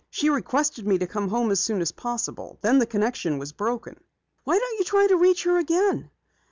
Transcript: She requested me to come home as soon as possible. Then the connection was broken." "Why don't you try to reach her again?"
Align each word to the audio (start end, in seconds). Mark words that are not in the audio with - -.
She 0.09 0.31
requested 0.31 0.87
me 0.87 0.97
to 0.97 1.05
come 1.05 1.27
home 1.29 1.51
as 1.51 1.59
soon 1.59 1.79
as 1.79 1.91
possible. 1.91 2.57
Then 2.61 2.79
the 2.79 2.87
connection 2.87 3.37
was 3.37 3.51
broken." 3.51 3.99
"Why 4.45 4.57
don't 4.57 4.79
you 4.79 4.83
try 4.85 5.05
to 5.05 5.15
reach 5.17 5.43
her 5.43 5.59
again?" 5.59 6.09